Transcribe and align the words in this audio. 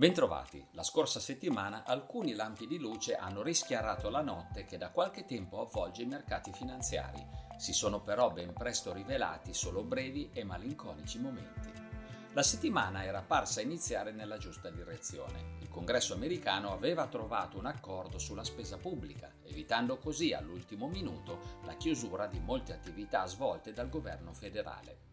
Bentrovati, 0.00 0.66
la 0.70 0.82
scorsa 0.82 1.20
settimana 1.20 1.84
alcuni 1.84 2.32
lampi 2.32 2.66
di 2.66 2.78
luce 2.78 3.16
hanno 3.16 3.42
rischiarato 3.42 4.08
la 4.08 4.22
notte 4.22 4.64
che 4.64 4.78
da 4.78 4.88
qualche 4.88 5.26
tempo 5.26 5.60
avvolge 5.60 6.00
i 6.00 6.06
mercati 6.06 6.54
finanziari. 6.54 7.22
Si 7.58 7.74
sono 7.74 8.00
però 8.00 8.30
ben 8.30 8.54
presto 8.54 8.94
rivelati 8.94 9.52
solo 9.52 9.82
brevi 9.82 10.30
e 10.32 10.42
malinconici 10.42 11.18
momenti. 11.18 11.70
La 12.32 12.42
settimana 12.42 13.04
era 13.04 13.20
parsa 13.20 13.60
iniziare 13.60 14.10
nella 14.10 14.38
giusta 14.38 14.70
direzione. 14.70 15.56
Il 15.60 15.68
congresso 15.68 16.14
americano 16.14 16.72
aveva 16.72 17.06
trovato 17.06 17.58
un 17.58 17.66
accordo 17.66 18.18
sulla 18.18 18.42
spesa 18.42 18.78
pubblica, 18.78 19.30
evitando 19.42 19.98
così 19.98 20.32
all'ultimo 20.32 20.88
minuto 20.88 21.58
la 21.66 21.74
chiusura 21.74 22.26
di 22.26 22.40
molte 22.40 22.72
attività 22.72 23.26
svolte 23.26 23.74
dal 23.74 23.90
governo 23.90 24.32
federale. 24.32 25.09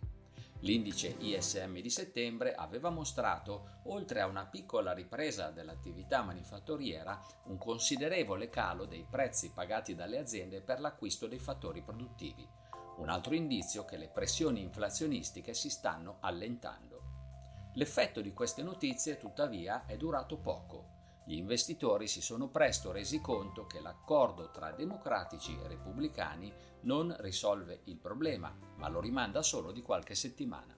L'indice 0.61 1.15
ISM 1.19 1.79
di 1.79 1.89
settembre 1.89 2.55
aveva 2.55 2.89
mostrato, 2.89 3.79
oltre 3.83 4.21
a 4.21 4.25
una 4.25 4.47
piccola 4.47 4.93
ripresa 4.93 5.51
dell'attività 5.51 6.23
manifatturiera, 6.23 7.21
un 7.45 7.57
considerevole 7.57 8.49
calo 8.49 8.85
dei 8.85 9.05
prezzi 9.07 9.51
pagati 9.51 9.93
dalle 9.93 10.17
aziende 10.17 10.61
per 10.61 10.79
l'acquisto 10.79 11.27
dei 11.27 11.39
fattori 11.39 11.83
produttivi, 11.83 12.47
un 12.97 13.09
altro 13.09 13.35
indizio 13.35 13.85
che 13.85 13.97
le 13.97 14.09
pressioni 14.09 14.61
inflazionistiche 14.61 15.53
si 15.53 15.69
stanno 15.69 16.17
allentando. 16.21 17.03
L'effetto 17.73 18.21
di 18.21 18.33
queste 18.33 18.63
notizie, 18.63 19.17
tuttavia, 19.17 19.85
è 19.85 19.95
durato 19.95 20.37
poco 20.37 20.96
gli 21.27 21.35
investitori 21.35 22.07
si 22.07 22.21
sono 22.21 22.47
presto 22.47 22.93
resi 22.93 23.19
conto 23.19 23.67
che 23.67 23.81
l'accordo 23.81 24.49
tra 24.49 24.71
democratici 24.71 25.59
e 25.61 25.67
repubblicani 25.67 26.53
non 26.83 27.13
risolve 27.19 27.81
il 27.83 27.97
problema, 27.97 28.55
ma 28.77 28.87
lo 28.87 29.01
rimanda 29.01 29.41
solo 29.41 29.73
di 29.73 29.81
qualche 29.81 30.15
settimana. 30.15 30.73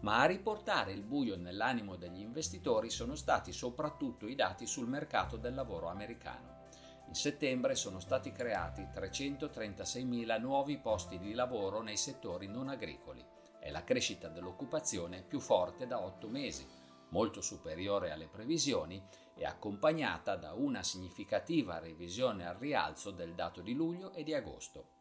Ma 0.00 0.20
a 0.20 0.24
riportare 0.24 0.90
il 0.90 1.02
buio 1.02 1.36
nell'animo 1.36 1.94
degli 1.94 2.18
investitori 2.18 2.90
sono 2.90 3.14
stati 3.14 3.52
soprattutto 3.52 4.26
i 4.26 4.34
dati 4.34 4.66
sul 4.66 4.88
mercato 4.88 5.36
del 5.36 5.54
lavoro 5.54 5.86
americano. 5.86 6.66
In 7.06 7.14
settembre 7.14 7.76
sono 7.76 8.00
stati 8.00 8.32
creati 8.32 8.82
336.000 8.82 10.40
nuovi 10.40 10.76
posti 10.78 11.20
di 11.20 11.34
lavoro 11.34 11.82
nei 11.82 11.96
settori 11.96 12.48
non 12.48 12.68
agricoli. 12.68 13.24
È 13.60 13.70
la 13.70 13.84
crescita 13.84 14.26
dell'occupazione 14.26 15.22
più 15.22 15.38
forte 15.38 15.86
da 15.86 16.02
otto 16.02 16.26
mesi 16.26 16.66
molto 17.10 17.40
superiore 17.40 18.10
alle 18.10 18.26
previsioni 18.26 19.02
e 19.34 19.44
accompagnata 19.44 20.36
da 20.36 20.52
una 20.52 20.82
significativa 20.82 21.78
revisione 21.78 22.46
al 22.46 22.56
rialzo 22.56 23.10
del 23.10 23.34
dato 23.34 23.60
di 23.60 23.74
luglio 23.74 24.12
e 24.12 24.24
di 24.24 24.34
agosto. 24.34 24.96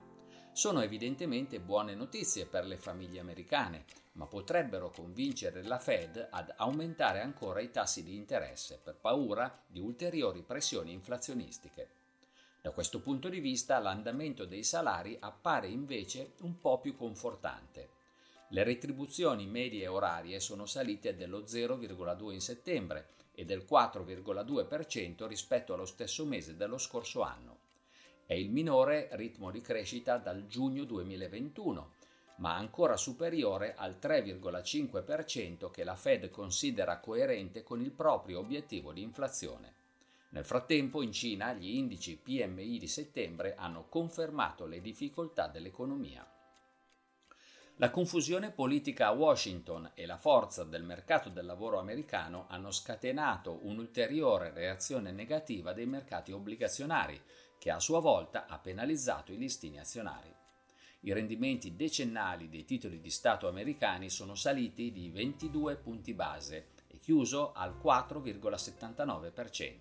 Sono 0.51 0.81
evidentemente 0.81 1.59
buone 1.59 1.93
notizie 1.93 2.47
per 2.47 2.65
le 2.65 2.77
famiglie 2.77 3.19
americane, 3.19 3.85
ma 4.13 4.25
potrebbero 4.25 4.89
convincere 4.89 5.61
la 5.63 5.77
Fed 5.77 6.29
ad 6.31 6.51
aumentare 6.57 7.21
ancora 7.21 7.59
i 7.59 7.69
tassi 7.69 8.03
di 8.03 8.15
interesse 8.15 8.79
per 8.83 8.95
paura 8.95 9.63
di 9.67 9.79
ulteriori 9.79 10.41
pressioni 10.41 10.93
inflazionistiche. 10.93 11.89
Da 12.59 12.71
questo 12.71 13.01
punto 13.01 13.29
di 13.29 13.39
vista 13.39 13.77
l'andamento 13.77 14.45
dei 14.45 14.63
salari 14.63 15.15
appare 15.19 15.67
invece 15.67 16.33
un 16.41 16.57
po' 16.57 16.79
più 16.79 16.95
confortante. 16.95 17.96
Le 18.49 18.63
retribuzioni 18.63 19.45
medie 19.45 19.87
orarie 19.87 20.39
sono 20.39 20.65
salite 20.65 21.17
dello 21.17 21.41
0,2 21.41 22.31
in 22.31 22.39
settembre 22.39 23.09
e 23.33 23.43
del 23.43 23.65
4,2% 23.69 25.27
rispetto 25.27 25.73
allo 25.73 25.85
stesso 25.85 26.25
mese 26.25 26.55
dello 26.55 26.77
scorso 26.77 27.23
anno. 27.23 27.59
È 28.25 28.33
il 28.33 28.49
minore 28.49 29.09
ritmo 29.11 29.51
di 29.51 29.59
crescita 29.59 30.17
dal 30.17 30.47
giugno 30.47 30.85
2021, 30.85 31.95
ma 32.37 32.55
ancora 32.55 32.95
superiore 32.95 33.73
al 33.75 33.97
3,5% 34.01 35.69
che 35.69 35.83
la 35.83 35.95
Fed 35.95 36.29
considera 36.29 36.99
coerente 36.99 37.63
con 37.63 37.81
il 37.81 37.91
proprio 37.91 38.39
obiettivo 38.39 38.93
di 38.93 39.01
inflazione. 39.01 39.73
Nel 40.29 40.45
frattempo 40.45 41.01
in 41.01 41.11
Cina 41.11 41.53
gli 41.53 41.75
indici 41.75 42.15
PMI 42.15 42.79
di 42.79 42.87
settembre 42.87 43.55
hanno 43.55 43.87
confermato 43.89 44.65
le 44.65 44.79
difficoltà 44.79 45.47
dell'economia. 45.47 46.25
La 47.79 47.91
confusione 47.91 48.49
politica 48.49 49.05
a 49.05 49.11
Washington 49.11 49.91
e 49.93 50.07
la 50.07 50.17
forza 50.17 50.63
del 50.63 50.81
mercato 50.81 51.29
del 51.29 51.45
lavoro 51.45 51.77
americano 51.77 52.47
hanno 52.49 52.71
scatenato 52.71 53.59
un'ulteriore 53.67 54.51
reazione 54.51 55.11
negativa 55.11 55.73
dei 55.73 55.85
mercati 55.85 56.31
obbligazionari, 56.31 57.21
che 57.59 57.69
a 57.69 57.79
sua 57.79 57.99
volta 57.99 58.47
ha 58.47 58.57
penalizzato 58.57 59.31
i 59.31 59.37
listini 59.37 59.77
azionari. 59.77 60.33
I 61.01 61.13
rendimenti 61.13 61.75
decennali 61.75 62.49
dei 62.49 62.65
titoli 62.65 62.99
di 62.99 63.11
Stato 63.11 63.47
americani 63.47 64.09
sono 64.09 64.33
saliti 64.33 64.91
di 64.91 65.11
22 65.11 65.75
punti 65.75 66.15
base 66.15 66.69
e 66.87 66.97
chiuso 66.97 67.53
al 67.53 67.75
4,79%. 67.79 69.75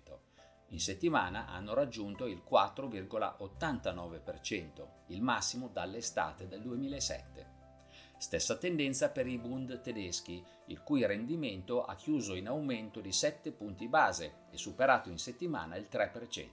In 0.67 0.79
settimana 0.79 1.47
hanno 1.47 1.73
raggiunto 1.73 2.27
il 2.27 2.43
4,89%, 2.47 4.87
il 5.07 5.23
massimo 5.23 5.67
dall'estate 5.69 6.47
del 6.47 6.61
2007. 6.61 7.36
Stessa 8.19 8.57
tendenza 8.57 9.09
per 9.09 9.27
i 9.27 9.37
Bund 9.37 9.79
tedeschi, 9.81 10.43
il 10.65 10.81
cui 10.81 11.05
rendimento 11.05 11.85
ha 11.85 11.95
chiuso 11.95 12.33
in 12.33 12.47
aumento 12.47 12.99
di 12.99 13.11
7 13.11 13.51
punti 13.51 13.87
base 13.87 14.45
e 14.49 14.57
superato 14.57 15.09
in 15.09 15.19
settimana 15.19 15.75
il 15.75 15.87
3%. 15.89 16.47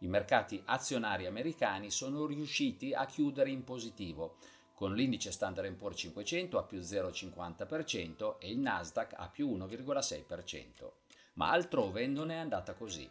I 0.00 0.08
mercati 0.08 0.60
azionari 0.66 1.26
americani 1.26 1.90
sono 1.90 2.26
riusciti 2.26 2.92
a 2.92 3.06
chiudere 3.06 3.48
in 3.48 3.62
positivo, 3.62 4.36
con 4.74 4.92
l'indice 4.92 5.30
Standard 5.30 5.72
Poor's 5.74 5.98
500 6.00 6.58
a 6.58 6.64
più 6.64 6.80
0,50% 6.80 8.38
e 8.38 8.50
il 8.50 8.58
Nasdaq 8.58 9.14
a 9.16 9.28
più 9.28 9.56
1,6%. 9.56 10.90
Ma 11.34 11.52
altrove 11.52 12.06
non 12.08 12.30
è 12.30 12.36
andata 12.36 12.74
così. 12.74 13.08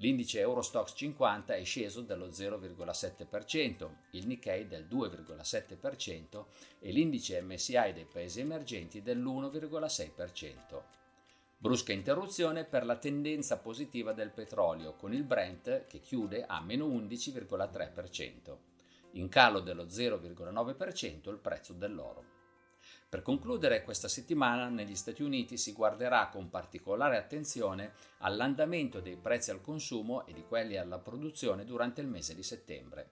L'indice 0.00 0.40
Eurostox 0.40 0.92
50 0.94 1.54
è 1.54 1.64
sceso 1.64 2.02
dello 2.02 2.26
0,7%, 2.26 3.88
il 4.10 4.26
Nikkei 4.26 4.66
del 4.66 4.86
2,7% 4.86 6.44
e 6.80 6.90
l'indice 6.92 7.40
MSI 7.40 7.92
dei 7.94 8.04
paesi 8.04 8.40
emergenti 8.40 9.00
dell'1,6%. 9.00 10.82
Brusca 11.56 11.92
interruzione 11.92 12.64
per 12.64 12.84
la 12.84 12.98
tendenza 12.98 13.56
positiva 13.56 14.12
del 14.12 14.32
petrolio, 14.32 14.96
con 14.96 15.14
il 15.14 15.24
Brent 15.24 15.86
che 15.86 16.00
chiude 16.00 16.44
a 16.44 16.60
meno 16.60 16.86
11,3%. 16.88 18.56
In 19.12 19.30
calo 19.30 19.60
dello 19.60 19.84
0,9% 19.84 21.30
il 21.30 21.38
prezzo 21.38 21.72
dell'oro. 21.72 22.45
Per 23.08 23.22
concludere, 23.22 23.82
questa 23.82 24.08
settimana 24.08 24.68
negli 24.68 24.94
Stati 24.94 25.22
Uniti 25.22 25.56
si 25.56 25.72
guarderà 25.72 26.28
con 26.28 26.50
particolare 26.50 27.16
attenzione 27.16 27.92
all'andamento 28.18 29.00
dei 29.00 29.16
prezzi 29.16 29.50
al 29.50 29.60
consumo 29.60 30.26
e 30.26 30.32
di 30.32 30.44
quelli 30.44 30.76
alla 30.76 30.98
produzione 30.98 31.64
durante 31.64 32.00
il 32.00 32.08
mese 32.08 32.34
di 32.34 32.42
settembre. 32.42 33.10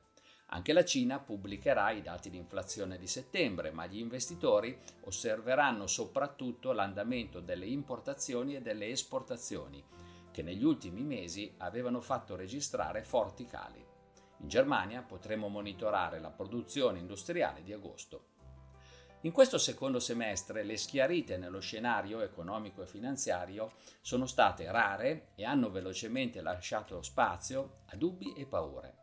Anche 0.49 0.73
la 0.73 0.85
Cina 0.85 1.19
pubblicherà 1.19 1.91
i 1.91 2.03
dati 2.03 2.31
di 2.31 2.37
inflazione 2.37 2.99
di 2.99 3.07
settembre, 3.07 3.71
ma 3.71 3.87
gli 3.87 3.99
investitori 3.99 4.79
osserveranno 5.03 5.87
soprattutto 5.87 6.73
l'andamento 6.73 7.41
delle 7.41 7.67
importazioni 7.67 8.55
e 8.55 8.61
delle 8.61 8.89
esportazioni, 8.89 9.83
che 10.31 10.43
negli 10.43 10.65
ultimi 10.65 11.03
mesi 11.03 11.55
avevano 11.59 12.01
fatto 12.01 12.37
registrare 12.37 13.03
forti 13.03 13.47
cali. 13.47 13.85
In 14.39 14.49
Germania 14.49 15.03
potremo 15.03 15.49
monitorare 15.49 16.21
la 16.21 16.31
produzione 16.31 16.99
industriale 16.99 17.63
di 17.63 17.73
agosto. 17.73 18.33
In 19.25 19.33
questo 19.33 19.57
secondo 19.57 20.01
semestre 20.01 20.65
le 20.65 20.77
schiarite 20.77 21.39
nello 21.39 21.59
scenario 21.59 22.21
economico 22.21 22.83
e 22.83 22.87
finanziario 22.87 23.73
sono 24.03 24.27
state 24.27 24.71
rare 24.71 25.29
e 25.35 25.47
hanno 25.47 25.71
velocemente 25.71 26.43
lasciato 26.43 27.01
spazio 27.01 27.85
a 27.87 27.97
dubbi 27.97 28.35
e 28.35 28.45
paure. 28.45 28.97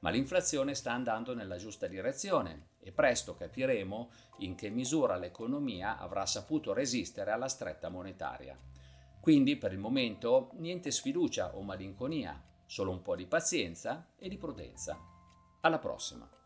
Ma 0.00 0.10
l'inflazione 0.10 0.74
sta 0.76 0.92
andando 0.92 1.34
nella 1.34 1.56
giusta 1.56 1.88
direzione 1.88 2.74
e 2.78 2.92
presto 2.92 3.34
capiremo 3.34 4.10
in 4.38 4.54
che 4.54 4.70
misura 4.70 5.16
l'economia 5.16 5.98
avrà 5.98 6.26
saputo 6.26 6.72
resistere 6.72 7.32
alla 7.32 7.48
stretta 7.48 7.88
monetaria. 7.88 8.56
Quindi 9.20 9.56
per 9.56 9.72
il 9.72 9.78
momento 9.78 10.50
niente 10.58 10.92
sfiducia 10.92 11.56
o 11.56 11.62
malinconia, 11.62 12.40
solo 12.66 12.92
un 12.92 13.02
po' 13.02 13.16
di 13.16 13.26
pazienza 13.26 14.12
e 14.16 14.28
di 14.28 14.38
prudenza. 14.38 14.96
Alla 15.62 15.80
prossima! 15.80 16.45